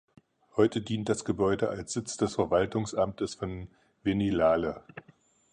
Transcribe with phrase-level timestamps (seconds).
[0.55, 3.67] Heute dient das Gebäude als Sitz des Verwaltungsamtes von
[4.01, 4.81] Venilale.